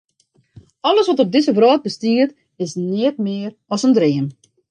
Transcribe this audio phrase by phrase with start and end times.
[0.89, 2.31] Alles wat op dizze wrâld bestiet,
[2.63, 4.27] is neat mear as in dream.